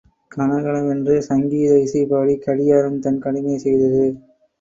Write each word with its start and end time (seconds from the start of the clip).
கண 0.31 0.51
கண 0.63 0.77
வென்று 0.85 1.15
சங்கீத 1.21 1.73
இசை 1.79 2.01
பாடி 2.05 2.35
கடிகாரம் 2.39 2.99
தன் 2.99 3.21
கடமையைச் 3.21 3.63
செய்தது. 3.65 4.03